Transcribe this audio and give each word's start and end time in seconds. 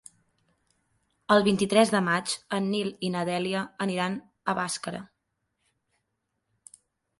El 1.35 1.43
vint-i-tres 1.47 1.91
de 1.95 2.01
maig 2.07 2.33
en 2.57 2.71
Nil 2.71 2.89
i 3.09 3.13
na 3.17 3.23
Dèlia 3.31 3.63
aniran 3.87 4.19
a 4.55 4.59
Bàscara. 4.63 5.05